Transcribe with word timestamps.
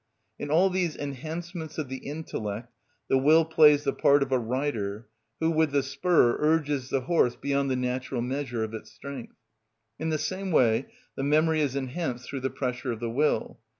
In 0.39 0.49
all 0.49 0.71
these 0.71 0.97
enhancements 0.97 1.77
of 1.77 1.87
the 1.87 1.97
intellect 1.97 2.73
the 3.07 3.19
will 3.19 3.45
plays 3.45 3.83
the 3.83 3.93
part 3.93 4.23
of 4.23 4.31
a 4.31 4.39
rider 4.39 5.07
who 5.39 5.51
with 5.51 5.69
the 5.73 5.83
spur 5.83 6.37
urges 6.39 6.89
the 6.89 7.01
horse 7.01 7.35
beyond 7.35 7.69
the 7.69 7.75
natural 7.75 8.23
measure 8.23 8.63
of 8.63 8.73
its 8.73 8.91
strength. 8.91 9.35
In 9.99 10.09
the 10.09 10.17
same 10.17 10.51
way 10.51 10.87
the 11.13 11.21
memory 11.21 11.61
is 11.61 11.75
enhanced 11.75 12.25
through 12.27 12.41
the 12.41 12.49
pressure 12.49 12.91
of 12.91 12.99
the 12.99 13.11
will. 13.11 13.59